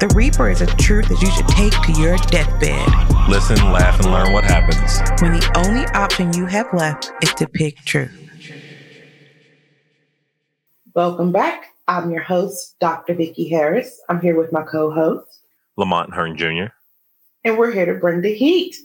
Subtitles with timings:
[0.00, 2.88] The Reaper is a truth that you should take to your deathbed.
[3.28, 4.98] Listen, laugh, and learn what happens.
[5.20, 8.10] When the only option you have left is to pick truth.
[10.94, 11.66] Welcome back.
[11.86, 13.12] I'm your host, Dr.
[13.12, 14.00] Vicki Harris.
[14.08, 15.40] I'm here with my co-host,
[15.76, 16.72] Lamont Hearn Jr.
[17.44, 18.76] And we're here to bring the heat.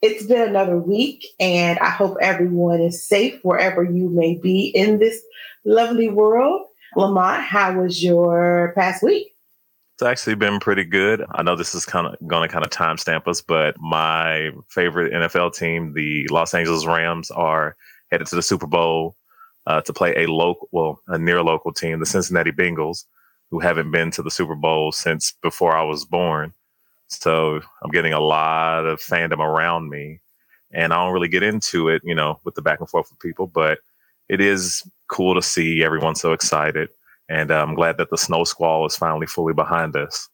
[0.00, 4.98] It's been another week, and I hope everyone is safe wherever you may be in
[4.98, 5.20] this
[5.66, 6.68] lovely world.
[6.96, 9.33] Lamont, how was your past week?
[10.04, 11.24] Actually been pretty good.
[11.32, 15.12] I know this is kind of going to kind of timestamp us, but my favorite
[15.12, 17.74] NFL team, the Los Angeles Rams, are
[18.10, 19.16] headed to the Super Bowl
[19.66, 23.04] uh, to play a local, well, a near local team, the Cincinnati Bengals,
[23.50, 26.52] who haven't been to the Super Bowl since before I was born.
[27.08, 30.20] So I'm getting a lot of fandom around me,
[30.70, 33.20] and I don't really get into it, you know, with the back and forth with
[33.20, 33.78] people, but
[34.28, 36.90] it is cool to see everyone so excited.
[37.34, 40.28] And uh, I'm glad that the snow squall is finally fully behind us.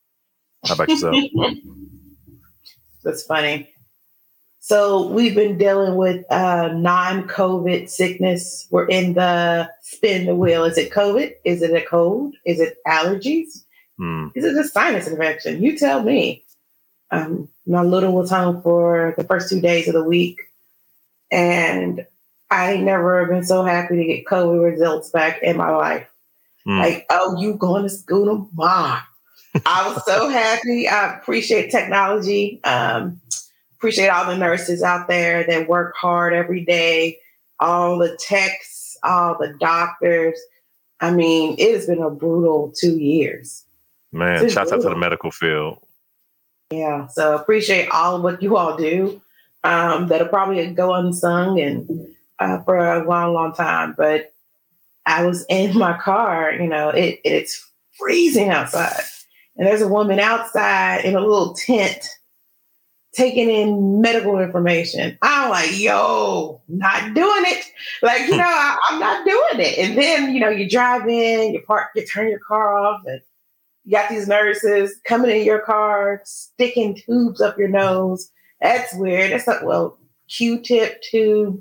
[0.67, 1.17] How about yourself?
[3.03, 3.70] That's funny.
[4.59, 8.69] So we've been dealing with uh, non-COVID sickness.
[8.70, 10.65] We're in the spin the wheel.
[10.65, 11.33] Is it COVID?
[11.45, 12.34] Is it a cold?
[12.45, 13.64] Is it allergies?
[13.97, 14.29] Hmm.
[14.35, 15.62] Is it a sinus infection?
[15.62, 16.45] You tell me.
[17.11, 20.39] Um, my little was home for the first two days of the week,
[21.33, 22.07] and
[22.51, 26.09] I never been so happy to get COVID results back in my life.
[26.66, 26.78] Mm.
[26.78, 29.00] Like, oh, you going to school tomorrow.
[29.66, 30.89] I was so happy.
[30.89, 32.61] I appreciate technology.
[32.64, 33.20] Um,
[33.77, 37.19] appreciate all the nurses out there that work hard every day,
[37.58, 40.39] all the techs, all the doctors.
[41.00, 43.64] I mean, it has been a brutal two years.
[44.12, 45.79] Man, shouts out to the medical field.
[46.70, 49.20] Yeah, so appreciate all of what you all do.
[49.64, 52.08] Um, that'll probably go unsung and
[52.39, 53.95] uh, for a long, long time.
[53.96, 54.33] But
[55.11, 57.65] I was in my car, you know, it, it's
[57.98, 59.03] freezing outside.
[59.57, 62.09] And there's a woman outside in a little tent
[63.13, 65.19] taking in medical information.
[65.23, 67.67] I'm like, yo, not doing it.
[68.03, 68.39] Like, you hmm.
[68.39, 69.79] know, I, am not doing it.
[69.79, 73.21] And then, you know, you drive in, you park, you turn your car off, and
[73.85, 78.31] you got these nurses coming in your car, sticking tubes up your nose.
[78.61, 79.33] That's weird.
[79.33, 79.98] That's like, well,
[80.29, 81.61] Q-tip tube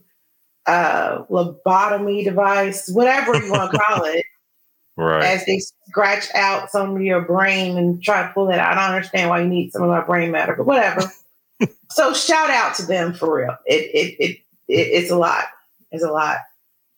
[0.69, 4.24] uh, lobotomy device, whatever you want to call it,
[4.97, 5.24] right.
[5.24, 8.78] as they scratch out some of your brain and try to pull it out.
[8.78, 11.02] I don't understand why you need some of our brain matter, but whatever.
[11.90, 13.57] so shout out to them for real.
[13.66, 14.31] It, it it
[14.68, 15.46] it it's a lot.
[15.91, 16.38] It's a lot.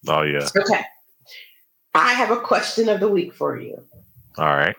[0.07, 0.49] Oh yeah.
[0.55, 0.83] Okay.
[1.93, 3.81] I have a question of the week for you.
[4.37, 4.75] All right.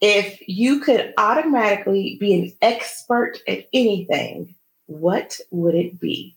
[0.00, 4.54] If you could automatically be an expert at anything,
[4.86, 6.36] what would it be?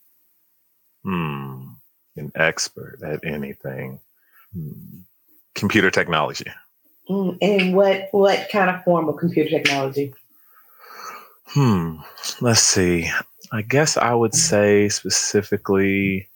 [1.04, 1.67] Hmm
[2.18, 4.00] an expert at anything.
[4.54, 5.00] Hmm.
[5.56, 6.52] Computer technology.
[7.10, 10.14] Mm, and what what kind of form of computer technology?
[11.46, 11.98] Hmm.
[12.42, 13.10] Let's see.
[13.52, 16.28] I guess I would say specifically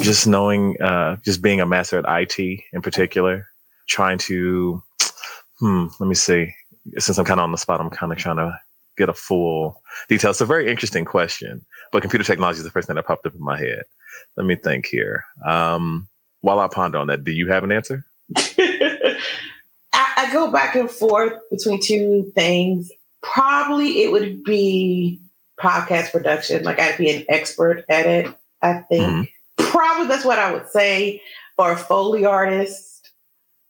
[0.00, 3.46] just knowing, uh, just being a master at IT in particular,
[3.88, 4.82] trying to,
[5.60, 6.52] hmm, let me see.
[6.98, 8.58] Since I'm kind of on the spot, I'm kind of trying to
[8.96, 10.30] get a full detail.
[10.30, 13.34] It's a very interesting question, but computer technology is the first thing that popped up
[13.34, 13.84] in my head.
[14.36, 15.24] Let me think here.
[15.46, 16.08] Um,
[16.40, 18.04] while I ponder on that, do you have an answer?
[18.36, 19.16] I,
[19.92, 22.90] I go back and forth between two things.
[23.22, 25.20] Probably it would be
[25.58, 26.64] podcast production.
[26.64, 28.34] Like I'd be an expert at it.
[28.62, 29.70] I think mm-hmm.
[29.70, 31.22] probably that's what I would say,
[31.58, 33.10] or a foley artist,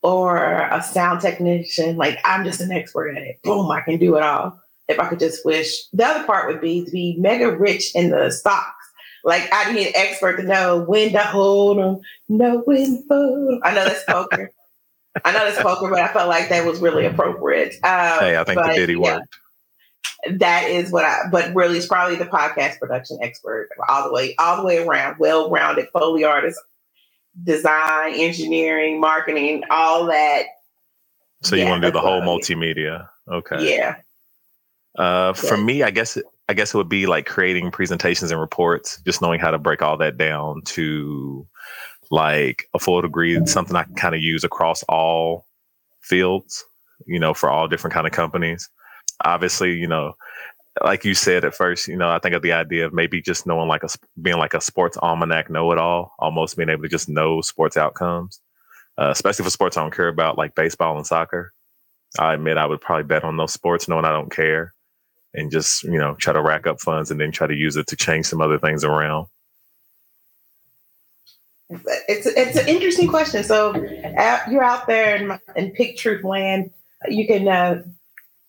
[0.02, 1.96] or a sound technician.
[1.96, 3.42] Like I'm just an expert at it.
[3.42, 4.60] Boom, I can do it all.
[4.88, 5.86] If I could just wish.
[5.92, 8.75] The other part would be to be mega rich in the stocks
[9.24, 13.60] like I need an expert to know when to hold them, know when to.
[13.64, 14.50] I know that's poker.
[15.24, 17.74] I know that's poker, but I felt like that was really appropriate.
[17.82, 19.38] Um, hey, I think but, the Diddy yeah, worked.
[20.38, 21.22] That is what I.
[21.30, 25.18] But really, it's probably the podcast production expert all the way, all the way around,
[25.18, 26.60] well-rounded foley artist,
[27.44, 30.44] design, engineering, marketing, all that.
[31.42, 33.08] So you yeah, want to do the whole multimedia?
[33.28, 33.76] Okay.
[33.76, 33.96] Yeah.
[34.98, 36.16] Uh, for me, I guess
[36.48, 39.82] I guess it would be like creating presentations and reports, just knowing how to break
[39.82, 41.46] all that down to
[42.10, 45.46] like a full degree, something I can kind of use across all
[46.02, 46.64] fields,
[47.04, 48.68] you know, for all different kind of companies.
[49.24, 50.14] Obviously, you know,
[50.84, 53.46] like you said at first, you know, I think of the idea of maybe just
[53.46, 53.88] knowing like a
[54.22, 57.76] being like a sports almanac know it all, almost being able to just know sports
[57.76, 58.40] outcomes,
[58.98, 61.52] uh, especially for sports I don't care about, like baseball and soccer.
[62.20, 64.74] I admit I would probably bet on those sports knowing I don't care
[65.36, 67.86] and just, you know, try to rack up funds and then try to use it
[67.88, 69.26] to change some other things around.
[71.68, 73.42] It's it's an interesting question.
[73.42, 73.74] So
[74.48, 76.70] you're out there in, in Pick Truth land.
[77.08, 77.82] You can uh,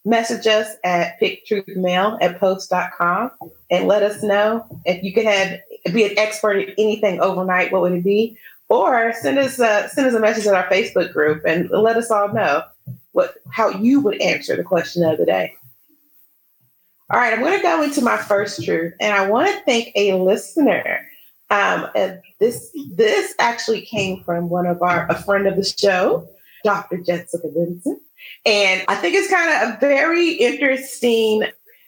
[0.05, 3.31] message us at picktruthmail at post.com
[3.69, 5.59] and let us know if you could have
[5.93, 8.37] be an expert at anything overnight, what would it be?
[8.69, 12.11] Or send us a, send us a message in our Facebook group and let us
[12.11, 12.63] all know
[13.13, 15.55] what how you would answer the question of the day.
[17.09, 19.91] All right, I'm going to go into my first truth, and I want to thank
[19.95, 21.07] a listener.
[21.49, 21.87] Um,
[22.41, 26.27] this this actually came from one of our a friend of the show,
[26.65, 26.97] Dr.
[26.97, 28.01] Jessica Vincent.
[28.45, 31.43] And I think it's kind of a very interesting.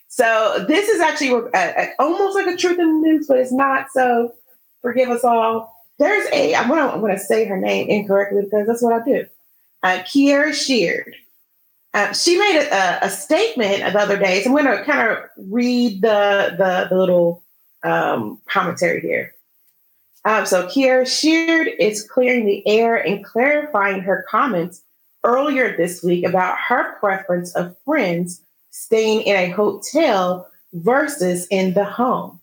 [0.07, 3.51] So this is actually a, a, almost like a truth in the news, but it's
[3.51, 3.88] not.
[3.92, 4.33] So
[4.81, 5.75] forgive us all.
[6.00, 9.25] There's a, I'm gonna, I'm gonna say her name incorrectly because that's what I do.
[9.83, 11.13] Uh, Kierra Sheard.
[11.94, 14.41] Uh, she made a, a, statement the other day.
[14.44, 17.44] So I'm going to kind of read the, the, the little
[17.83, 19.33] um, commentary here.
[20.25, 24.83] Um, so Kierra Sheard is clearing the air and clarifying her comments
[25.24, 31.85] earlier this week about her preference of friends staying in a hotel versus in the
[31.85, 32.39] home.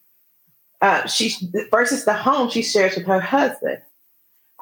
[0.80, 1.34] Uh, she
[1.70, 3.78] versus the home she shares with her husband.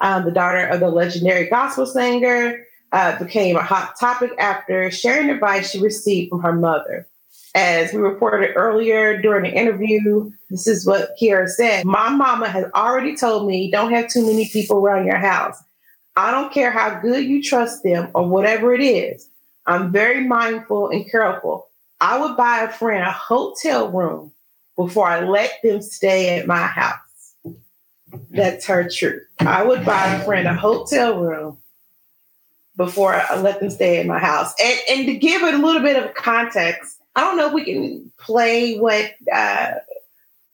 [0.01, 2.64] Um, the daughter of the legendary gospel singer
[2.95, 7.05] uh, became a hot topic after sharing advice she received from her mother.
[7.53, 11.83] As we reported earlier during the interview, this is what Kierra said.
[11.85, 15.61] My mama has already told me don't have too many people around your house.
[16.15, 19.27] I don't care how good you trust them or whatever it is.
[19.65, 21.67] I'm very mindful and careful.
[21.99, 24.31] I would buy a friend a hotel room
[24.77, 26.99] before I let them stay at my house.
[28.29, 29.23] That's her truth.
[29.39, 31.57] I would buy a friend a hotel room
[32.77, 34.53] before I let them stay at my house.
[34.61, 37.63] And, and to give it a little bit of context, I don't know if we
[37.63, 39.71] can play what, uh,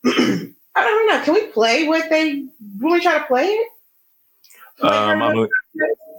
[0.05, 1.21] I don't know.
[1.23, 2.45] Can we play what they,
[2.79, 3.67] when we try to play it?
[4.81, 5.47] Um, I mean,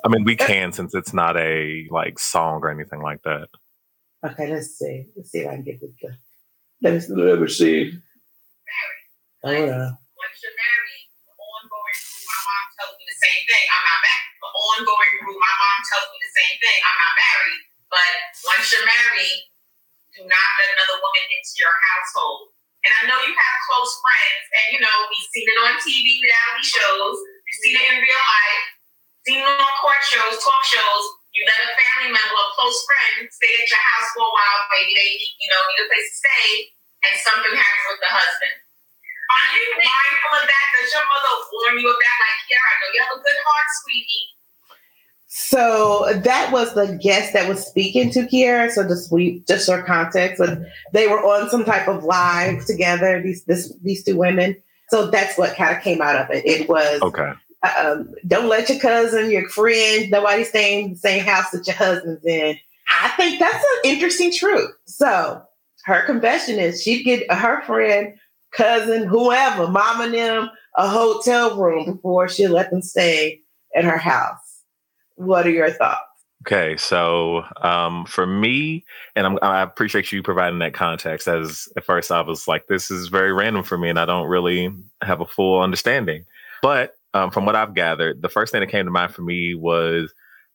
[0.05, 3.49] I mean, we can since it's not a like song or anything like that.
[4.25, 5.07] Okay, let's see.
[5.17, 5.91] Let's see if I can get this.
[6.81, 7.13] Let me see.
[7.13, 7.99] Let me see.
[9.45, 9.99] Hold on.
[14.63, 16.79] Ongoing rule, my mom tells me the same thing.
[16.87, 17.63] I'm not married.
[17.91, 18.13] But
[18.47, 19.41] once you're married,
[20.15, 22.55] do not let another woman into your household.
[22.83, 26.19] And I know you have close friends, and you know we've seen it on TV,
[26.19, 27.17] reality shows
[27.53, 28.65] you seen it in real life,
[29.29, 31.05] seen it on court shows, talk shows.
[31.37, 34.61] You let a family member, a close friend, stay at your house for a while.
[34.73, 36.49] Maybe they, you know, need a place to stay,
[37.05, 38.57] and something happens with the husband.
[38.57, 40.67] Are you mindful of that?
[40.81, 42.17] Does your mother warn you of that?
[42.25, 44.27] Like, yeah, I know you have a good heart, sweetie.
[45.35, 48.71] So that was the guest that was speaking to Kierra.
[48.71, 50.43] So just we just for context,
[50.93, 53.19] they were on some type of live together.
[53.23, 54.55] These this these two women,
[54.91, 56.45] so that's what kind of came out of it.
[56.45, 57.33] It was okay.
[57.79, 61.77] Um, don't let your cousin, your friend, nobody stay in the same house that your
[61.77, 62.59] husband's in.
[63.03, 64.71] I think that's an interesting truth.
[64.85, 65.43] So
[65.85, 68.13] her confession is she'd get her friend,
[68.51, 73.41] cousin, whoever, mom and them, a hotel room before she let them stay
[73.75, 74.42] at her house.
[75.17, 76.01] What are your thoughts?
[76.45, 81.29] Okay, so um, for me, and I'm, i appreciate you providing that context.
[81.29, 84.27] As at first I was like, this is very random for me, and I don't
[84.27, 86.25] really have a full understanding.
[86.61, 89.55] But um, from what I've gathered, the first thing that came to mind for me
[89.55, 90.13] was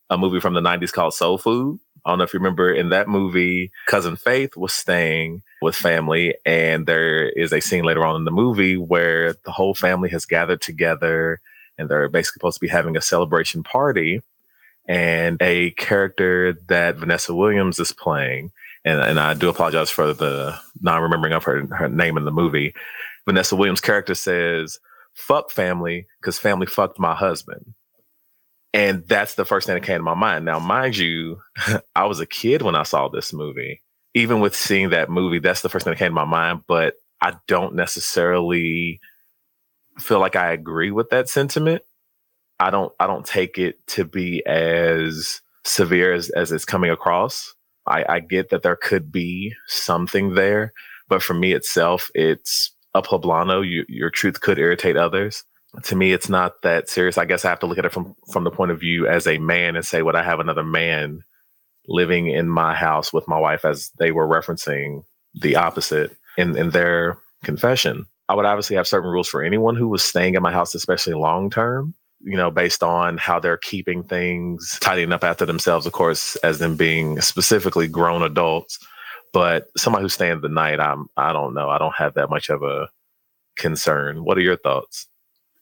[0.09, 1.79] a movie from the '90s called Soul Food.
[2.05, 6.35] I don't know if you remember in that movie, cousin Faith was staying with family,
[6.45, 10.25] and there is a scene later on in the movie where the whole family has
[10.25, 11.39] gathered together,
[11.77, 14.21] and they're basically supposed to be having a celebration party
[14.87, 18.51] and a character that Vanessa Williams is playing.
[18.85, 22.31] And, and I do apologize for the non remembering of her, her name in the
[22.31, 22.73] movie.
[23.25, 24.79] Vanessa Williams' character says,
[25.13, 27.73] fuck family because family fucked my husband.
[28.73, 30.45] And that's the first thing that came to my mind.
[30.45, 31.41] Now, mind you,
[31.95, 33.81] I was a kid when I saw this movie.
[34.13, 36.61] Even with seeing that movie, that's the first thing that came to my mind.
[36.67, 38.99] But I don't necessarily
[39.99, 41.81] feel like I agree with that sentiment.
[42.59, 47.53] I don't I don't take it to be as severe as, as it's coming across.
[47.87, 50.73] I, I get that there could be something there,
[51.07, 53.67] but for me itself, it's a poblano.
[53.67, 55.43] You, your truth could irritate others.
[55.83, 57.17] To me, it's not that serious.
[57.17, 59.27] I guess I have to look at it from from the point of view as
[59.27, 61.21] a man and say, "Would I have another man
[61.87, 66.71] living in my house with my wife?" As they were referencing the opposite in, in
[66.71, 68.05] their confession.
[68.29, 71.13] I would obviously have certain rules for anyone who was staying in my house, especially
[71.13, 75.93] long term, you know, based on how they're keeping things, tidying up after themselves, of
[75.93, 78.79] course, as them being specifically grown adults.
[79.33, 81.69] But somebody who's staying the night, I'm I don't know.
[81.69, 82.87] I don't have that much of a
[83.57, 84.23] concern.
[84.23, 85.07] What are your thoughts?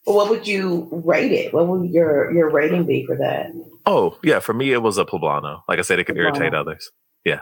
[0.05, 1.53] What would you rate it?
[1.53, 3.51] What would your your rating be for that?
[3.85, 5.61] Oh, yeah, for me it was a poblano.
[5.67, 6.91] Like I said, it could irritate others.
[7.25, 7.41] Yeah.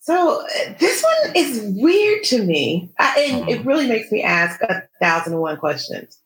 [0.00, 0.44] So
[0.78, 3.68] this one is weird to me, I, and it mm-hmm.
[3.68, 6.18] really makes me ask a thousand and one questions.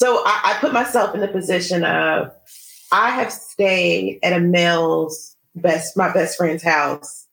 [0.00, 2.32] So I, I put myself in the position of
[2.90, 7.26] I have stayed at a male's best, my best friend's house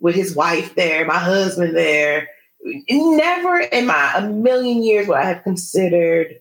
[0.00, 2.28] with his wife there, my husband there.
[2.88, 6.40] Never in my a million years would I have considered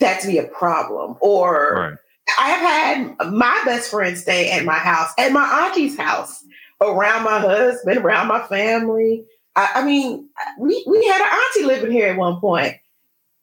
[0.00, 1.16] that to be a problem.
[1.20, 1.98] Or right.
[2.38, 6.42] I have had my best friend stay at my house, at my auntie's house
[6.80, 9.26] around my husband, around my family.
[9.56, 10.26] I, I mean,
[10.58, 12.76] we, we had an auntie living here at one point.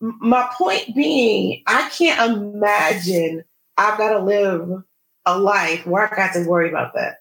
[0.02, 3.44] My point being, I can't imagine
[3.78, 4.84] I've got to live
[5.25, 7.18] a life where I got to worry about that.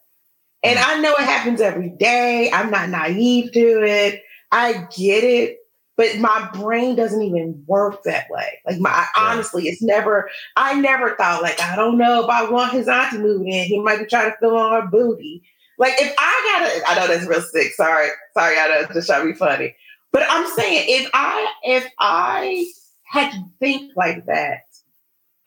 [0.62, 2.50] And I know it happens every day.
[2.52, 4.23] I'm not naive to it.
[4.50, 5.59] I get it,
[5.97, 8.59] but my brain doesn't even work that way.
[8.66, 10.31] Like my honestly, it's never.
[10.57, 13.66] I never thought like I don't know if I want his auntie moving in.
[13.66, 15.43] He might be trying to fill on her booty.
[15.78, 17.73] Like if I gotta, I know that's real sick.
[17.75, 19.75] Sorry, sorry, I know just trying to be funny.
[20.14, 22.66] But I'm saying if I if I
[23.02, 24.61] had to think like that,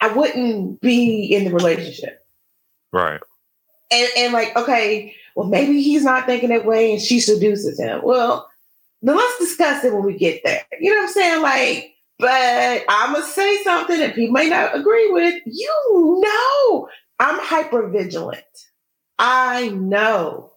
[0.02, 2.20] I wouldn't be in the relationship.
[2.92, 3.22] Right.
[3.90, 8.02] And and like, okay, well, maybe he's not thinking that way and she seduces him.
[8.04, 8.50] Well,
[9.02, 10.66] then let's discuss it when we get there.
[10.82, 11.42] You know what I'm saying?
[11.42, 15.42] Like, but I'm gonna say something that people may not agree with.
[15.46, 18.44] You know, I'm hyper vigilant.
[19.18, 20.52] I know.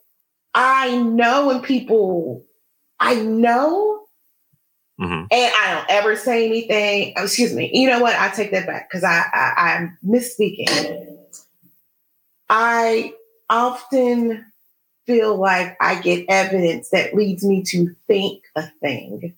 [0.53, 2.45] I know when people,
[2.99, 4.00] I know,
[5.01, 5.25] mm-hmm.
[5.31, 7.15] and I don't ever say anything.
[7.17, 7.71] Oh, excuse me.
[7.73, 8.17] You know what?
[8.17, 11.19] I take that back because I, I I'm misspeaking.
[12.49, 13.15] I
[13.49, 14.45] often
[15.07, 19.35] feel like I get evidence that leads me to think a thing,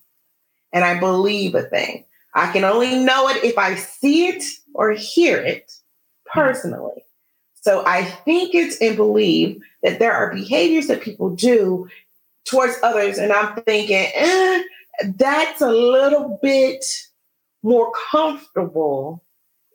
[0.71, 2.05] and I believe a thing.
[2.35, 4.43] I can only know it if I see it
[4.73, 5.71] or hear it
[6.25, 7.03] personally.
[7.61, 11.87] So I think it's and believe that there are behaviors that people do
[12.45, 13.17] towards others.
[13.17, 14.63] And I'm thinking, eh,
[15.15, 16.85] that's a little bit
[17.63, 19.23] more comfortable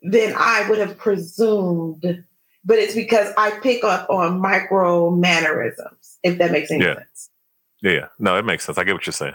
[0.03, 2.23] than I would have presumed.
[2.65, 6.95] But it's because I pick up on micro mannerisms, if that makes any yeah.
[6.95, 7.29] sense.
[7.81, 8.77] Yeah, no, it makes sense.
[8.77, 9.33] I get what you're saying.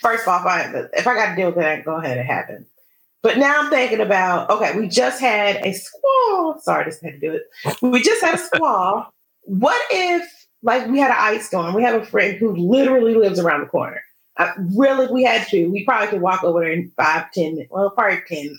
[0.00, 2.66] First off, I, if I got to deal with it, go ahead and happen.
[3.22, 6.60] But now I'm thinking about okay, we just had a squall.
[6.62, 7.42] Sorry, I just had to do it.
[7.82, 9.12] We just had a squall.
[9.42, 10.28] what if,
[10.62, 11.74] like, we had an ice storm?
[11.74, 14.00] We have a friend who literally lives around the corner.
[14.38, 17.72] Uh, really, we had to, we probably could walk over there in five, ten minutes.
[17.72, 18.58] Well, probably 10,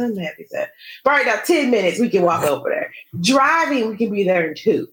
[0.00, 0.70] I'm happy said.
[1.04, 2.92] Probably about 10 minutes, we can walk over there.
[3.20, 4.88] Driving, we can be there in two.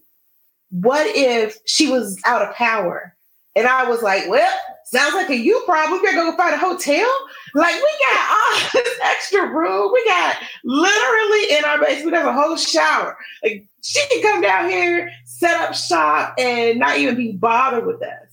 [0.70, 3.14] What if she was out of power?
[3.56, 6.00] And I was like, well, sounds like a you problem.
[6.00, 7.08] We gotta go find a hotel.
[7.54, 9.90] Like we got all this extra room.
[9.92, 13.16] We got literally in our basement, there's a whole shower.
[13.44, 18.02] Like she can come down here, set up shop, and not even be bothered with
[18.02, 18.23] us.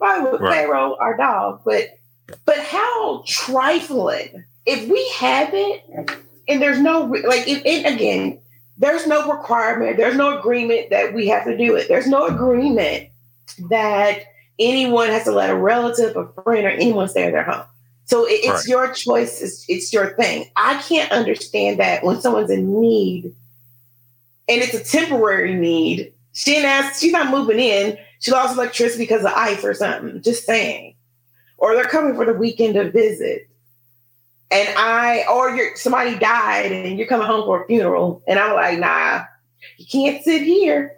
[0.00, 0.52] Probably with right.
[0.52, 1.60] Pharaoh, our dog.
[1.64, 1.90] But
[2.44, 4.44] but how trifling.
[4.66, 8.40] If we have it, and there's no like if it again,
[8.78, 11.86] there's no requirement, there's no agreement that we have to do it.
[11.88, 13.10] There's no agreement
[13.70, 14.24] that
[14.58, 17.64] anyone has to let a relative, a friend, or anyone stay at their home.
[18.04, 18.66] So it, it's right.
[18.66, 19.40] your choice.
[19.40, 20.50] It's, it's your thing.
[20.56, 23.34] I can't understand that when someone's in need
[24.48, 26.12] and it's a temporary need.
[26.32, 27.96] She didn't ask, she's not moving in.
[28.20, 30.22] She lost electricity because of ice or something.
[30.22, 30.94] Just saying.
[31.58, 33.48] Or they're coming for the weekend to visit.
[34.50, 38.22] And I, or you're, somebody died and you're coming home for a funeral.
[38.26, 39.24] And I'm like, nah,
[39.76, 40.96] you can't sit here.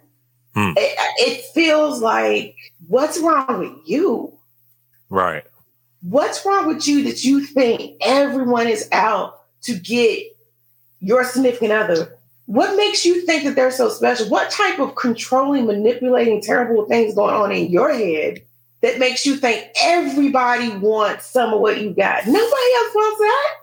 [0.55, 0.73] Hmm.
[0.77, 2.57] It, it feels like,
[2.89, 4.39] what's wrong with you?
[5.11, 5.45] Right.
[6.03, 10.25] What's wrong with you that you think everyone is out to get
[11.01, 12.19] your significant other?
[12.47, 14.29] What makes you think that they're so special?
[14.29, 18.43] What type of controlling, manipulating, terrible things going on in your head
[18.81, 22.27] that makes you think everybody wants some of what you got?
[22.27, 23.55] Nobody else wants that.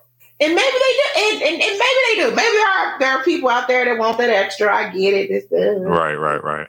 [0.42, 2.36] And maybe they do, and, and, and, maybe they do.
[2.36, 4.74] Maybe there are there are people out there that want that extra.
[4.74, 5.28] I get it.
[5.28, 6.68] This, uh, right, right, right.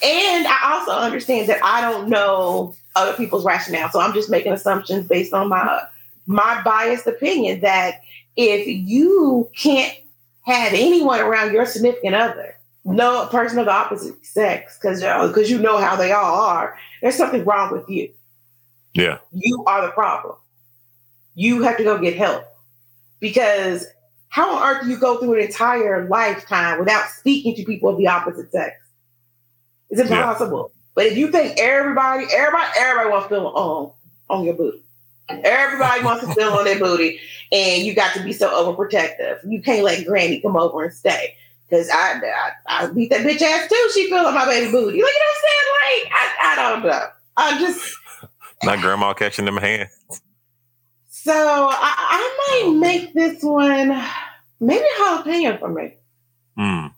[0.00, 3.90] And I also understand that I don't know other people's rationale.
[3.90, 5.82] So I'm just making assumptions based on my
[6.26, 8.00] my biased opinion that
[8.36, 9.96] if you can't
[10.44, 15.54] have anyone around your significant other, no person of the opposite sex, because because uh,
[15.54, 18.10] you know how they all are, there's something wrong with you.
[18.94, 19.18] Yeah.
[19.32, 20.36] You are the problem.
[21.34, 22.44] You have to go get help
[23.18, 23.86] because
[24.28, 27.98] how on earth do you go through an entire lifetime without speaking to people of
[27.98, 28.76] the opposite sex?
[29.90, 30.70] It's impossible.
[30.70, 30.80] Yeah.
[30.94, 33.90] But if you think everybody, everybody, everybody wants to feel on
[34.30, 34.83] on your booty.
[35.28, 37.18] Everybody wants to feel on their booty,
[37.50, 39.38] and you got to be so overprotective.
[39.48, 41.34] You can't let Granny come over and stay.
[41.70, 42.20] Cause I,
[42.68, 43.90] I, I beat that bitch ass too.
[43.94, 44.84] She feel on my baby booty.
[44.84, 46.04] Like you know what I'm saying?
[46.04, 47.06] Like I, I don't know.
[47.36, 47.96] I just
[48.62, 49.90] not grandma catching them hands.
[51.08, 53.88] So I, I might make this one
[54.60, 55.94] maybe jalapeno for me.
[56.58, 56.92] Mm.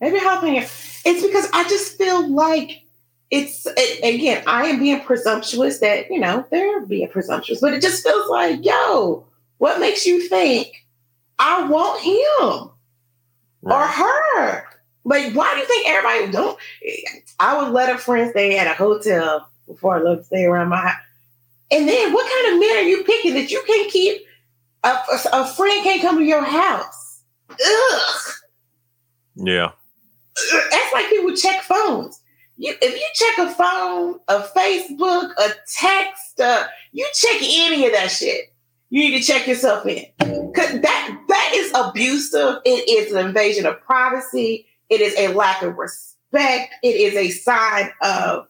[0.00, 1.02] Maybe jalapeno.
[1.06, 2.82] It's because I just feel like
[3.30, 4.42] it's it, again.
[4.46, 8.64] I am being presumptuous that you know they're being presumptuous, but it just feels like
[8.64, 9.24] yo,
[9.58, 10.86] what makes you think
[11.38, 12.70] I want him
[13.62, 13.74] right.
[13.74, 14.64] or her?
[15.04, 16.58] Like, why do you think everybody don't?
[17.38, 20.68] I would let a friend stay at a hotel before I love to stay around
[20.68, 21.00] my house.
[21.70, 24.22] And then what kind of men are you picking that you can't keep?
[24.82, 27.22] A, a, a friend can't come to your house.
[27.50, 28.32] Ugh.
[29.36, 29.72] Yeah.
[30.70, 32.20] That's like people check phones.
[32.60, 37.92] You, if you check a phone, a Facebook, a text, uh, you check any of
[37.92, 38.52] that shit.
[38.90, 40.04] You need to check yourself in.
[40.18, 42.56] Cause that that is abusive.
[42.66, 44.66] It is an invasion of privacy.
[44.90, 46.74] It is a lack of respect.
[46.82, 48.46] It is a sign of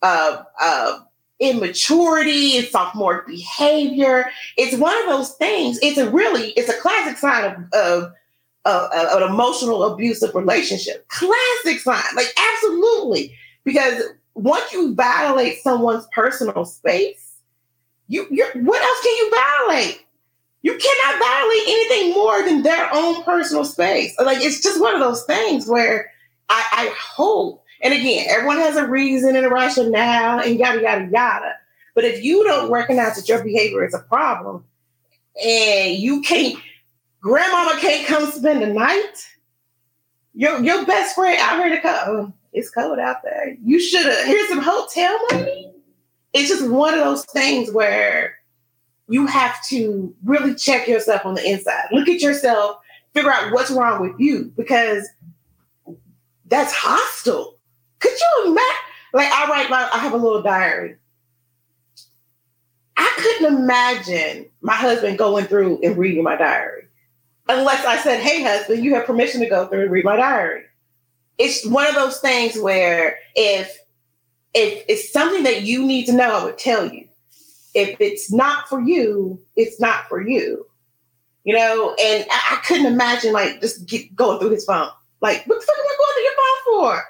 [0.00, 1.06] of, of
[1.38, 4.30] immaturity and sophomore behavior.
[4.56, 5.78] It's one of those things.
[5.82, 8.12] It's a really, it's a classic sign of, of,
[8.64, 11.06] an emotional abusive relationship.
[11.08, 13.34] Classic sign, like absolutely.
[13.64, 14.02] Because
[14.34, 17.34] once you violate someone's personal space,
[18.08, 20.00] you you what else can you violate?
[20.62, 24.14] You cannot violate anything more than their own personal space.
[24.18, 26.10] Like it's just one of those things where
[26.48, 31.08] I, I hope and again, everyone has a reason and a rationale and yada, yada,
[31.12, 31.52] yada.
[31.94, 34.64] But if you don't recognize that your behavior is a problem
[35.44, 36.58] and you can't,
[37.24, 39.26] grandmama can't come spend the night,
[40.34, 43.56] your, your best friend out here to come, oh, it's cold out there.
[43.64, 45.72] You should have, here's some hotel money.
[46.34, 48.36] It's just one of those things where
[49.08, 51.86] you have to really check yourself on the inside.
[51.92, 52.76] Look at yourself,
[53.14, 55.08] figure out what's wrong with you because
[56.46, 57.56] that's hostile.
[58.00, 58.76] Could you imagine?
[59.14, 60.96] Like I write my, I have a little diary.
[62.98, 66.88] I couldn't imagine my husband going through and reading my diary,
[67.48, 70.64] unless I said, "Hey, husband, you have permission to go through and read my diary."
[71.38, 73.78] It's one of those things where if
[74.54, 77.08] if it's something that you need to know, I would tell you.
[77.74, 80.64] If it's not for you, it's not for you.
[81.42, 84.88] You know, and I, I couldn't imagine like just get, going through his phone.
[85.20, 87.04] Like, what the fuck am I going through your phone for?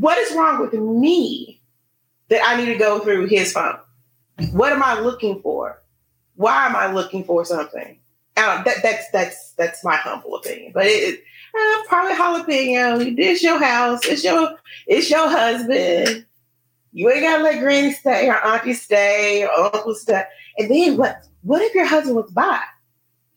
[0.00, 1.60] what is wrong with me
[2.28, 3.78] that I need to go through his phone?
[4.52, 5.82] What am I looking for?
[6.36, 7.98] Why am I looking for something?
[8.36, 11.22] That, that's that's that's my humble opinion, but it,
[11.56, 13.16] uh, probably jalapeno.
[13.16, 14.04] This your house.
[14.04, 16.26] It's your it's your husband.
[16.92, 20.24] You ain't gotta let granny stay or auntie stay or uncle stay.
[20.58, 21.26] And then what?
[21.42, 22.60] What if your husband was by?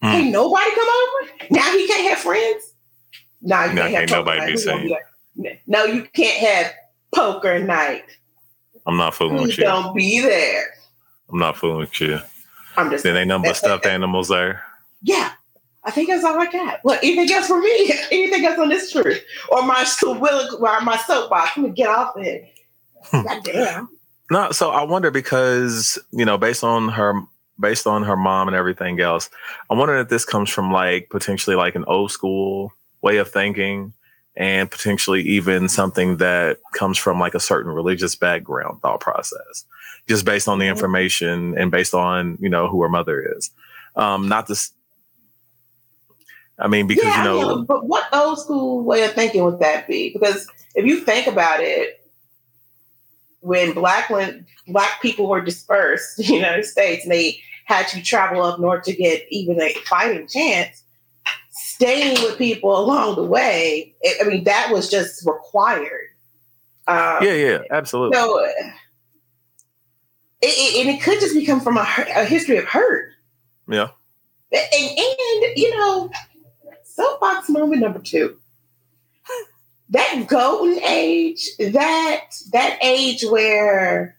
[0.01, 0.11] Hmm.
[0.11, 1.31] Can't nobody come over?
[1.51, 2.73] Now he can't have friends.
[3.41, 4.95] Now you can't, can't nobody be saying.
[5.67, 6.73] No, you can't have
[7.13, 8.05] poker night.
[8.85, 9.63] I'm not fooling with you.
[9.63, 10.65] Don't be there.
[11.31, 12.19] I'm not fooling with you.
[12.77, 13.03] I'm just.
[13.03, 14.63] Then ain't nothing but stuffed animals there.
[15.01, 15.31] Yeah,
[15.83, 16.79] I think that's all I got.
[16.83, 17.91] What anything else for me?
[18.11, 21.51] anything else on this tree or my my soapbox?
[21.55, 22.53] I'm gonna get off it.
[23.03, 23.23] Hmm.
[23.23, 23.89] God damn.
[24.29, 27.21] No, so I wonder because you know, based on her,
[27.59, 29.29] based on her mom and everything else,
[29.69, 33.93] I wonder if this comes from like potentially like an old school way of thinking
[34.35, 39.65] and potentially even something that comes from like a certain religious background thought process
[40.07, 40.71] just based on the mm-hmm.
[40.71, 43.49] information and based on you know who her mother is
[43.95, 44.71] um not this
[46.59, 49.59] i mean because yeah, you know, know but what old school way of thinking would
[49.59, 52.01] that be because if you think about it
[53.41, 58.01] when black when black people were dispersed in the united states and they had to
[58.01, 60.83] travel up north to get even a fighting chance
[61.77, 63.93] staying with people along the way.
[64.19, 66.07] I mean, that was just required.
[66.87, 68.15] Um, yeah, yeah, absolutely.
[68.15, 68.73] So, it,
[70.41, 73.11] it, and it could just become from a, a history of hurt.
[73.67, 73.89] Yeah.
[74.51, 76.09] And, and, you know,
[76.97, 78.37] soapbox moment number two.
[79.89, 84.17] That golden age, that that age where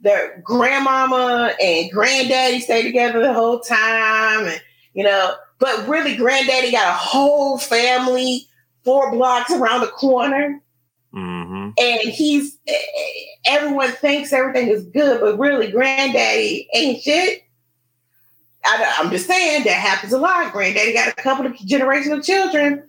[0.00, 4.62] their grandmama and granddaddy stay together the whole time, and
[4.94, 8.46] you know, but really, granddaddy got a whole family
[8.84, 10.60] four blocks around the corner.
[11.12, 11.70] Mm-hmm.
[11.76, 12.56] and he's
[13.44, 17.42] everyone thinks everything is good, but really, granddaddy ain't shit.
[18.64, 20.52] I, am just saying that happens a lot.
[20.52, 22.82] Granddaddy got a couple of generations of children,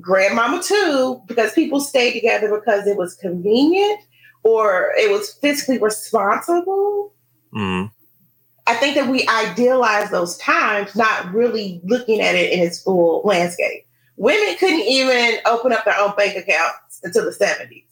[0.00, 4.00] grandmama too, because people stayed together because it was convenient
[4.44, 7.12] or it was physically responsible.
[7.54, 7.90] Mm.
[8.66, 13.22] I think that we idealize those times, not really looking at it in its full
[13.24, 13.86] landscape.
[14.16, 17.84] Women couldn't even open up their own bank accounts until the 70s.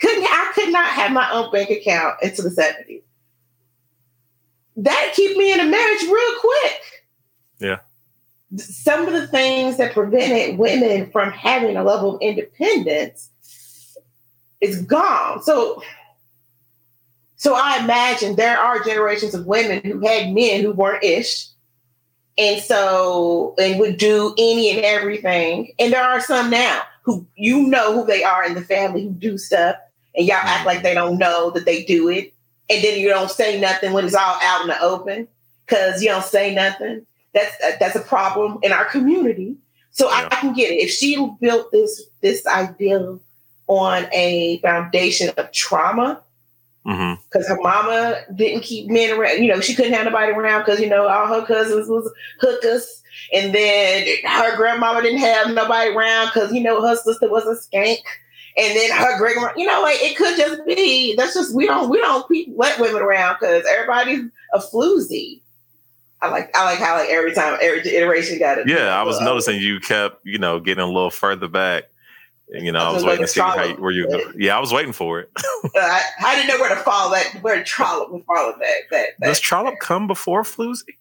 [0.00, 3.02] Couldn't I could not have my own bank account until the 70s.
[4.76, 6.80] That keep me in a marriage real quick.
[7.58, 7.78] Yeah.
[8.56, 13.30] Some of the things that prevented women from having a level of independence
[14.60, 15.42] is gone.
[15.42, 15.82] So
[17.36, 21.46] so I imagine there are generations of women who had men who weren't ish.
[22.38, 25.72] And so, and would do any and everything.
[25.78, 29.10] And there are some now who you know who they are in the family who
[29.10, 29.76] do stuff,
[30.14, 30.66] and y'all act mm.
[30.66, 32.34] like they don't know that they do it.
[32.68, 35.28] And then you don't say nothing when it's all out in the open
[35.64, 37.06] because you don't say nothing.
[37.32, 39.56] That's that's a problem in our community.
[39.90, 40.28] So yeah.
[40.30, 40.76] I, I, can get it.
[40.76, 43.20] If she built this this ideal
[43.66, 46.22] on a foundation of trauma,
[46.84, 47.52] because mm-hmm.
[47.52, 49.42] her mama didn't keep men around.
[49.42, 53.02] You know, she couldn't have nobody around because you know all her cousins was hookers,
[53.32, 57.76] and then her grandmama didn't have nobody around because you know her sister was a
[57.76, 57.98] skank,
[58.56, 61.88] and then her great you know, like it could just be that's just we don't
[61.88, 65.42] we don't keep let women around because everybody's a floozy.
[66.22, 68.68] I like I like how like every time every iteration got it.
[68.68, 71.84] Yeah, I was noticing you kept you know getting a little further back
[72.48, 74.32] you know, I was, waiting to see how you, where you go.
[74.36, 75.30] Yeah, I was waiting for it.
[75.36, 77.42] uh, I, I, didn't know where to follow that.
[77.42, 78.82] Where Trollop would follow that.
[78.90, 80.94] that, that Does Trollop come before Floozy?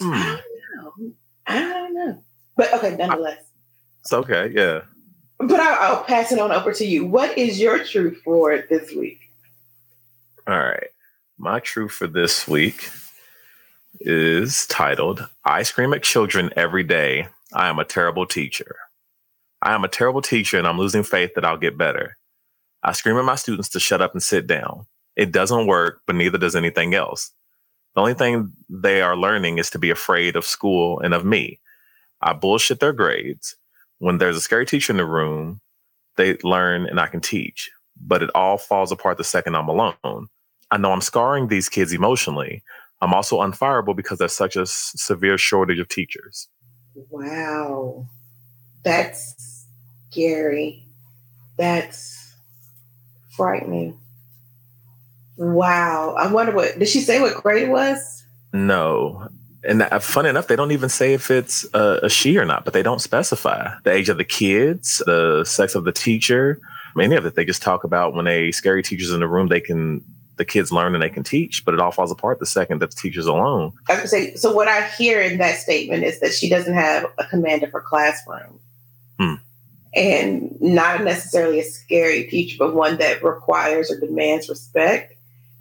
[0.00, 0.12] Hmm.
[0.12, 0.40] I
[0.82, 1.12] don't know.
[1.46, 2.24] I don't know.
[2.56, 3.42] But okay, nonetheless.
[4.02, 4.52] It's okay.
[4.54, 4.82] Yeah.
[5.38, 7.06] But I, will pass it on over to you.
[7.06, 9.20] What is your truth for this week?
[10.46, 10.88] All right.
[11.38, 12.90] My truth for this week
[14.00, 17.28] is titled I Scream at Children Every Day.
[17.52, 18.76] I am a terrible teacher.
[19.62, 22.16] I am a terrible teacher and I'm losing faith that I'll get better.
[22.82, 24.86] I scream at my students to shut up and sit down.
[25.16, 27.32] It doesn't work, but neither does anything else.
[27.94, 31.58] The only thing they are learning is to be afraid of school and of me.
[32.20, 33.56] I bullshit their grades.
[33.98, 35.60] When there's a scary teacher in the room,
[36.16, 40.28] they learn and I can teach, but it all falls apart the second I'm alone.
[40.70, 42.62] I know I'm scarring these kids emotionally.
[43.00, 46.48] I'm also unfireable because there's such a severe shortage of teachers.
[47.10, 48.06] Wow.
[48.84, 49.66] That's
[50.10, 50.84] scary.
[51.56, 52.34] That's
[53.36, 53.98] frightening.
[55.36, 56.14] Wow.
[56.18, 58.24] I wonder what did she say what grade it was?
[58.52, 59.28] No.
[59.68, 62.64] And that, funny enough, they don't even say if it's a, a, she or not,
[62.64, 66.58] but they don't specify the age of the kids, the sex of the teacher,
[66.98, 67.34] any of it.
[67.34, 70.02] They just talk about when a scary teacher's in the room, they can
[70.38, 72.92] the kids learn and they can teach, but it all falls apart the second that
[72.92, 73.72] the teacher's alone.
[73.88, 74.52] I would say so.
[74.52, 77.82] What I hear in that statement is that she doesn't have a command of her
[77.82, 78.60] classroom.
[79.18, 79.34] Hmm.
[79.94, 85.14] And not necessarily a scary teacher, but one that requires or demands respect.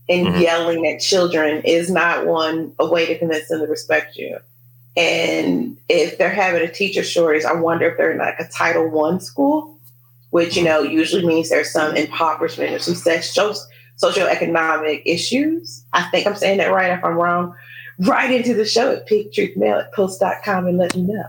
[0.10, 0.42] And mm-hmm.
[0.42, 4.38] yelling at children is not one a way to convince them to respect you.
[4.96, 8.88] And if they're having a teacher shortage, I wonder if they're in like a Title
[8.90, 9.78] One school,
[10.32, 13.54] which you know usually means there's some impoverishment or some social
[14.02, 15.84] socioeconomic issues.
[15.94, 16.92] I think I'm saying that right.
[16.92, 17.54] If I'm wrong,
[18.00, 21.26] write into the show at picktruthmail at post.com and let me know.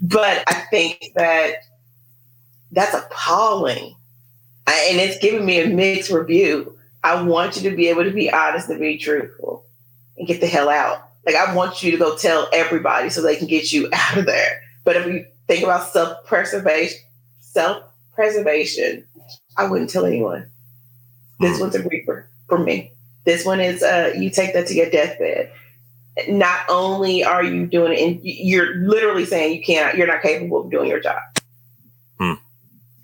[0.00, 1.54] But I think that
[2.72, 3.94] that's appalling.
[4.66, 6.71] I, and it's giving me a mixed review.
[7.04, 9.64] I want you to be able to be honest and be truthful
[10.16, 11.08] and get the hell out.
[11.26, 14.26] Like I want you to go tell everybody so they can get you out of
[14.26, 14.60] there.
[14.84, 16.98] But if you think about self-preservation,
[17.40, 19.04] self-preservation,
[19.56, 20.48] I wouldn't tell anyone.
[21.40, 22.92] This one's a reaper for me.
[23.24, 25.50] This one is uh you take that to your deathbed.
[26.28, 30.60] Not only are you doing it, and you're literally saying you can't, you're not capable
[30.64, 31.22] of doing your job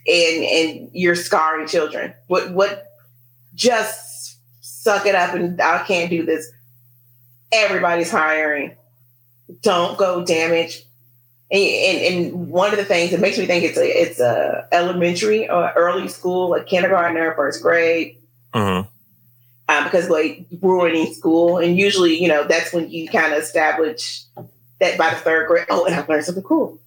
[0.08, 2.14] and and you're scarring children.
[2.26, 2.87] What what
[3.58, 6.50] just suck it up and I can't do this.
[7.52, 8.76] Everybody's hiring.
[9.62, 10.84] Don't go damage.
[11.50, 14.68] And, and, and one of the things that makes me think it's a it's a
[14.70, 18.18] elementary or early school, like kindergarten or first grade.
[18.54, 18.88] Mm-hmm.
[19.70, 24.24] Um, because like ruining school, and usually you know that's when you kind of establish
[24.80, 25.66] that by the third grade.
[25.70, 26.78] Oh, and I've learned something cool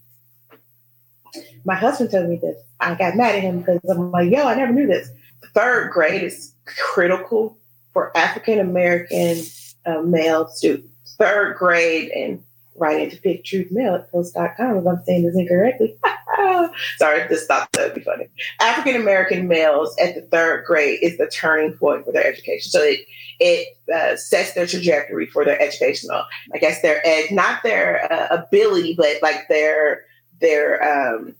[1.66, 2.58] my husband told me this.
[2.80, 5.10] I got mad at him because I'm like, yo, I never knew this.
[5.54, 7.58] Third grade is critical
[7.94, 9.44] for African American
[9.86, 11.16] uh, male students.
[11.18, 12.44] Third grade and
[12.76, 15.96] right into Pick Truth Mail at post.com if I'm saying this incorrectly.
[16.98, 18.28] Sorry, just thought that would be funny.
[18.60, 22.72] African American males at the third grade is the turning point for their education.
[22.72, 23.02] So it
[23.40, 28.28] it uh, sets their trajectory for their educational, I guess their ed, not their uh,
[28.36, 30.06] ability, but like their
[30.40, 31.36] their um,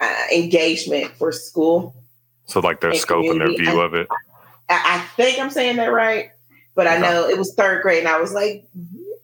[0.00, 1.94] uh, engagement for school.
[2.46, 4.08] So like their scope and their view I, of it.
[4.68, 6.30] I, I, think I'm saying that right,
[6.74, 8.66] but I know it was third grade, and I was like,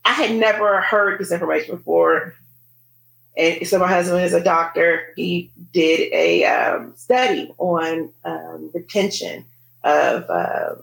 [0.05, 2.35] I had never heard this information before.
[3.37, 5.13] And so my husband is a doctor.
[5.17, 9.45] He did a um, study on um, retention
[9.85, 10.75] of uh,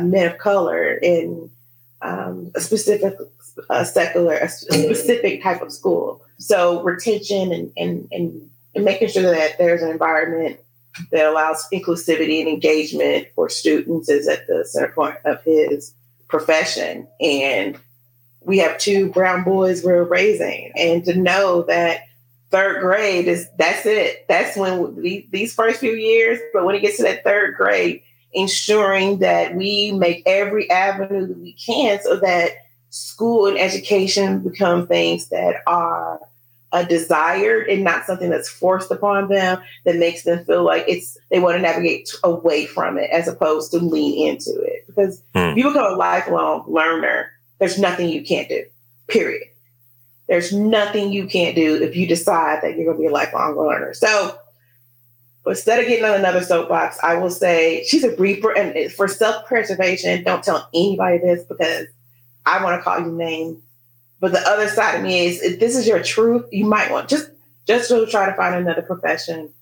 [0.00, 1.50] men of color in
[2.02, 3.14] um, a specific
[3.70, 6.20] a secular, a specific type of school.
[6.38, 10.58] So retention and, and, and, and making sure that there's an environment
[11.10, 15.94] that allows inclusivity and engagement for students is at the center point of his
[16.28, 17.06] profession.
[17.20, 17.78] And
[18.42, 22.02] we have two brown boys we're raising, and to know that
[22.50, 24.26] third grade is that's it.
[24.28, 28.02] That's when we, these first few years, but when it gets to that third grade,
[28.32, 32.50] ensuring that we make every avenue that we can so that
[32.90, 36.20] school and education become things that are
[36.74, 41.16] a desired and not something that's forced upon them that makes them feel like it's
[41.30, 45.38] they want to navigate away from it as opposed to lean into it because hmm.
[45.38, 48.64] if you become a lifelong learner there's nothing you can't do,
[49.08, 49.48] period.
[50.28, 53.56] There's nothing you can't do if you decide that you're going to be a lifelong
[53.56, 53.94] learner.
[53.94, 54.38] So
[55.46, 58.56] instead of getting on another soapbox, I will say she's a reaper.
[58.56, 61.86] And for self preservation, don't tell anybody this because
[62.46, 63.62] I want to call you names.
[64.24, 67.08] But the other side of me is if this is your truth, you might want
[67.10, 67.30] just
[67.66, 69.52] just to try to find another profession.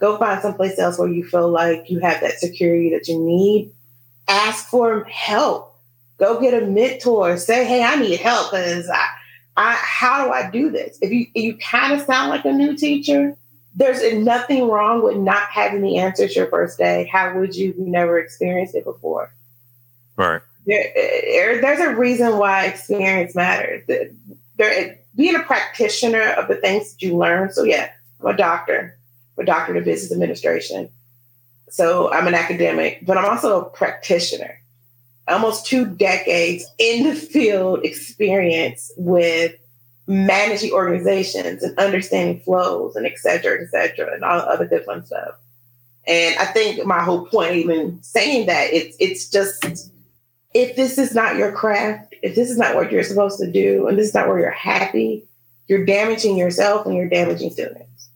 [0.00, 3.72] Go find someplace else where you feel like you have that security that you need.
[4.26, 5.74] Ask for help
[6.18, 7.36] Go get a mentor.
[7.36, 9.06] Say, hey, I need help because I,
[9.56, 10.98] I, how do I do this?
[11.02, 13.36] If you if you kind of sound like a new teacher,
[13.74, 17.08] there's nothing wrong with not having the answers your first day.
[17.10, 17.74] How would you?
[17.76, 19.32] You never experienced it before.
[20.16, 20.40] Right.
[20.66, 23.86] There, there's a reason why experience matters.
[24.56, 27.52] There, being a practitioner of the things that you learn.
[27.52, 28.96] So yeah, I'm a doctor,
[29.36, 30.88] I'm a doctor of business administration.
[31.68, 34.60] So I'm an academic, but I'm also a practitioner
[35.28, 39.54] almost two decades in the field experience with
[40.06, 44.84] managing organizations and understanding flows and et cetera, et cetera, and all the other good
[44.84, 45.34] fun stuff.
[46.06, 49.90] And I think my whole point, even saying that, it's it's just
[50.54, 53.88] if this is not your craft, if this is not what you're supposed to do,
[53.88, 55.26] and this is not where you're happy,
[55.66, 58.08] you're damaging yourself and you're damaging students.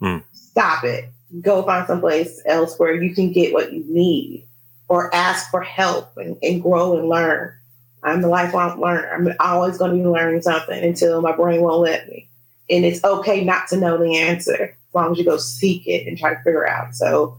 [0.00, 0.24] Mm.
[0.32, 1.10] Stop it.
[1.40, 4.46] Go find someplace else where you can get what you need
[4.88, 7.54] or ask for help and, and grow and learn.
[8.02, 9.08] I'm a lifelong learner.
[9.08, 12.28] I'm always going to be learning something until my brain won't let me.
[12.68, 16.06] And it's okay not to know the answer as long as you go seek it
[16.06, 16.94] and try to figure out.
[16.94, 17.36] So,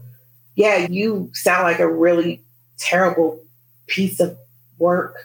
[0.54, 2.40] yeah, you sound like a really
[2.78, 3.43] terrible
[3.86, 4.36] piece of
[4.78, 5.16] work,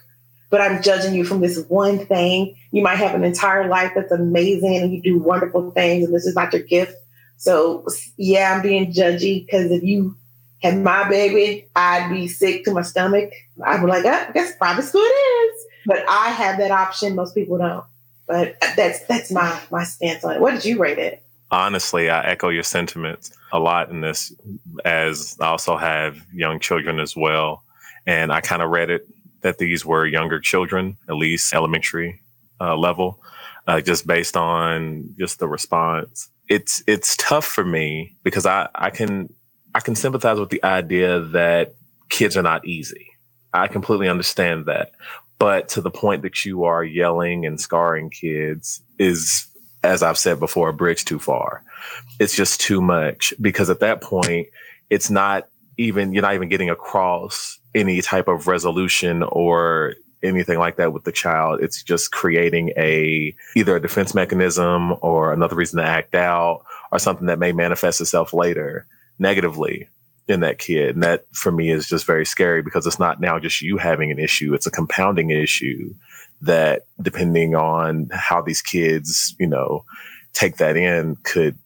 [0.50, 2.56] but I'm judging you from this one thing.
[2.72, 6.26] You might have an entire life that's amazing and you do wonderful things, and this
[6.26, 6.96] is not your gift.
[7.38, 7.86] So,
[8.18, 10.16] yeah, I'm being judgy because if you
[10.62, 13.32] had my baby, I'd be sick to my stomach.
[13.64, 15.66] I'd be like, oh, guess private school it is.
[15.86, 17.16] But I have that option.
[17.16, 17.86] Most people don't.
[18.28, 20.42] But that's that's my my stance on it.
[20.42, 21.24] What did you rate it?
[21.52, 24.32] Honestly, I echo your sentiments a lot in this,
[24.86, 27.64] as I also have young children as well.
[28.06, 29.08] And I kind of read it
[29.42, 32.22] that these were younger children, at least elementary
[32.60, 33.22] uh, level,
[33.68, 36.30] uh, just based on just the response.
[36.48, 39.34] It's it's tough for me because I I can
[39.76, 41.76] I can sympathize with the idea that
[42.10, 43.08] kids are not easy.
[43.54, 44.92] I completely understand that.
[45.38, 49.48] But to the point that you are yelling and scarring kids is,
[49.84, 51.64] as I've said before, a bridge too far.
[52.20, 54.48] It's just too much because at that point,
[54.90, 60.76] it's not even, you're not even getting across any type of resolution or anything like
[60.78, 61.62] that with the child.
[61.62, 67.00] It's just creating a either a defense mechanism or another reason to act out or
[67.00, 68.86] something that may manifest itself later
[69.18, 69.88] negatively
[70.28, 70.96] in that kid.
[70.96, 74.12] And that for me is just very scary because it's not now just you having
[74.12, 75.94] an issue, it's a compounding issue
[76.42, 79.84] that depending on how these kids, you know,
[80.34, 81.58] take that in could,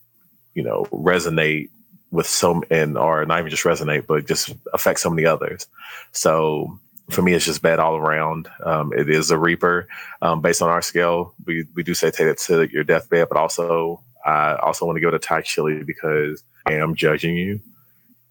[0.54, 1.70] you know, resonate
[2.13, 5.67] with some and or not even just resonate, but just affect so many others.
[6.12, 8.47] So for me, it's just bad all around.
[8.63, 9.88] Um, it is a reaper.
[10.21, 13.38] Um, based on our scale, we, we do say take it to your deathbed, but
[13.38, 17.60] also I also want to give it a chili because I am judging you.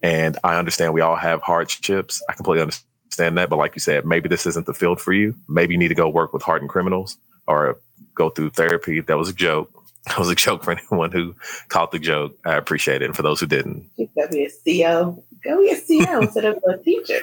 [0.01, 2.21] And I understand we all have hardships.
[2.29, 3.49] I completely understand that.
[3.49, 5.35] But like you said, maybe this isn't the field for you.
[5.47, 7.17] Maybe you need to go work with hardened criminals
[7.47, 7.77] or
[8.15, 9.01] go through therapy.
[9.01, 9.69] That was a joke.
[10.07, 11.35] That was a joke for anyone who
[11.69, 12.37] caught the joke.
[12.45, 13.05] I appreciate it.
[13.05, 15.23] And for those who didn't, gotta be a CO.
[15.43, 17.19] Go be a CO instead of a teacher.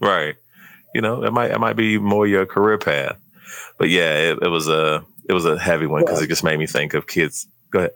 [0.00, 0.36] Right.
[0.94, 3.18] You know, it might it might be more your career path.
[3.78, 6.58] But yeah, it, it was a it was a heavy one because it just made
[6.58, 7.46] me think of kids.
[7.70, 7.92] Go ahead.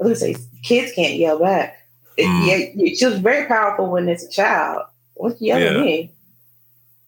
[0.00, 1.76] I was gonna say kids can't yell back.
[2.16, 2.74] It, mm.
[2.74, 4.84] Yeah, she was very powerful when it's a child.
[5.14, 5.82] What's yelling yeah.
[5.82, 6.12] me?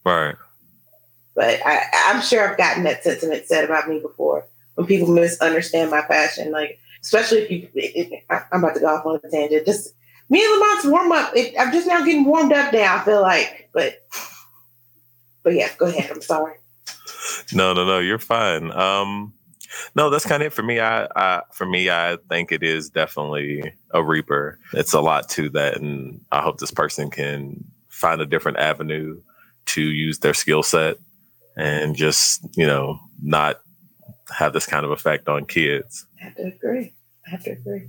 [0.04, 0.36] Right.
[1.34, 5.90] But I, I'm sure I've gotten that sentiment said about me before when people misunderstand
[5.90, 6.52] my passion.
[6.52, 9.66] Like, especially if you, if, I'm about to go off on a tangent.
[9.66, 9.94] Just
[10.28, 11.36] me and Lamont's warm up.
[11.36, 12.96] It, I'm just now getting warmed up now.
[12.96, 14.06] I feel like, but,
[15.42, 16.10] but yeah, go ahead.
[16.10, 16.54] I'm sorry.
[17.52, 17.98] No, no, no.
[17.98, 18.72] You're fine.
[18.72, 19.34] Um,
[19.94, 20.80] no, that's kind of it for me.
[20.80, 24.58] I, I, for me, I think it is definitely a reaper.
[24.72, 29.20] It's a lot to that, and I hope this person can find a different avenue
[29.64, 30.96] to use their skill set
[31.56, 33.60] and just you know not
[34.30, 36.06] have this kind of effect on kids.
[36.20, 36.94] I have to agree.
[37.26, 37.88] I have to agree.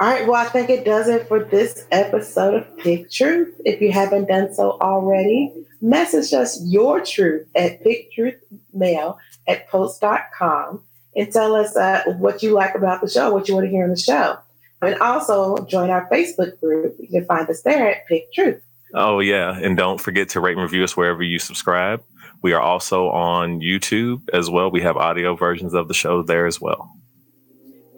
[0.00, 0.26] All right.
[0.26, 3.54] Well, I think it does it for this episode of Pick Truth.
[3.64, 10.82] If you haven't done so already, message us your truth at picktruthmail at post.com
[11.14, 13.84] and tell us uh, what you like about the show, what you want to hear
[13.84, 14.36] in the show.
[14.82, 16.96] And also join our Facebook group.
[16.98, 18.62] You can find us there at Pick Truth.
[18.94, 19.58] Oh, yeah.
[19.58, 22.02] And don't forget to rate and review us wherever you subscribe.
[22.44, 24.70] We are also on YouTube as well.
[24.70, 26.94] We have audio versions of the show there as well.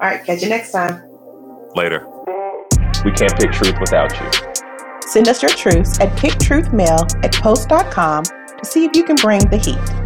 [0.01, 0.25] All right.
[0.25, 1.03] Catch you next time.
[1.75, 2.07] Later.
[3.05, 4.31] We can't pick truth without you.
[5.09, 9.57] Send us your truths at picktruthmail at post.com to see if you can bring the
[9.57, 10.06] heat.